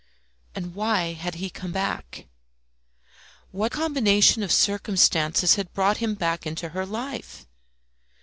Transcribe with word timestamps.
And 0.55 0.73
why 0.73 1.13
had 1.13 1.35
he 1.35 1.51
come 1.51 1.71
back? 1.71 2.25
What 3.51 3.71
combination 3.71 4.41
of 4.41 4.51
circumstances 4.51 5.57
had 5.57 5.73
brought 5.73 5.97
him 5.97 6.15
back 6.15 6.47
into 6.47 6.69
her 6.69 6.87
life? 6.87 7.45